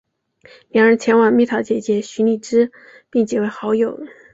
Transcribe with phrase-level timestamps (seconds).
[0.69, 2.71] 两人前往蜜桃姐姐徐荔枝
[3.11, 4.01] 并结为好友。